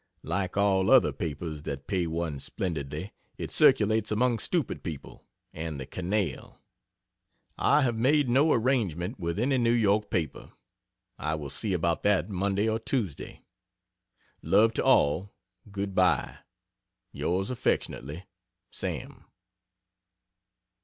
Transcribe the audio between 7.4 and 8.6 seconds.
I have made no